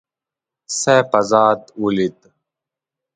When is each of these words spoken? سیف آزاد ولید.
سیف 0.79 1.09
آزاد 1.19 1.61
ولید. 1.83 2.17